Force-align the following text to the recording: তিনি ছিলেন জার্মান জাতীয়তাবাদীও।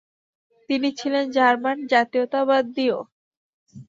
তিনি 0.69 0.89
ছিলেন 0.99 1.25
জার্মান 1.35 1.77
জাতীয়তাবাদীও। 1.91 2.97